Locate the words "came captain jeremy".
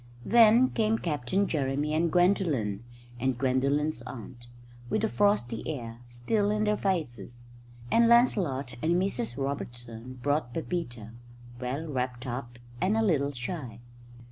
0.71-1.93